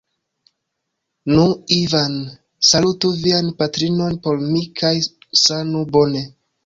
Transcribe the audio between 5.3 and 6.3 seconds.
sanu bone.